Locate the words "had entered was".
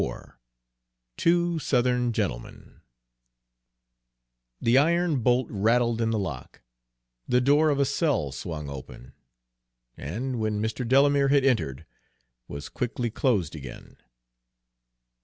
11.27-12.67